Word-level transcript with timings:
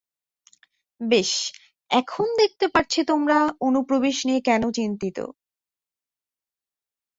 বেশ, 1.01 1.31
এখন 1.91 2.27
দেখতে 2.37 2.65
পারছি 2.67 2.99
তোমরা 3.03 3.37
অনুপ্রবেশ 3.61 4.17
নিয়ে 4.27 4.41
কেন 4.41 4.63
চিন্তিত। 4.71 5.17